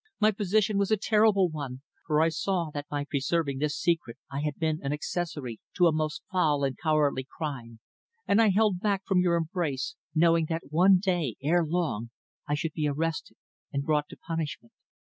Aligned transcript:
My 0.19 0.31
position 0.31 0.79
was 0.79 0.89
a 0.89 0.97
terrible 0.97 1.47
one, 1.47 1.83
for 2.07 2.21
I 2.21 2.29
saw 2.29 2.71
that 2.73 2.87
by 2.89 3.05
preserving 3.07 3.59
this 3.59 3.77
secret 3.77 4.17
I 4.31 4.41
had 4.41 4.57
been 4.57 4.79
an 4.81 4.91
accessory 4.91 5.59
to 5.75 5.85
a 5.85 5.91
most 5.91 6.23
foul 6.31 6.63
and 6.63 6.75
cowardly 6.75 7.27
crime, 7.37 7.79
and 8.27 8.41
I 8.41 8.49
held 8.49 8.79
back 8.79 9.05
from 9.05 9.19
your 9.21 9.35
embrace, 9.35 9.93
knowing 10.15 10.47
that 10.49 10.71
one 10.71 10.97
day 10.97 11.35
ere 11.43 11.63
long 11.63 12.09
I 12.47 12.55
should 12.55 12.73
be 12.73 12.87
arrested 12.87 13.37
and 13.71 13.83
brought 13.83 14.09
to 14.09 14.17
punishment. 14.17 14.73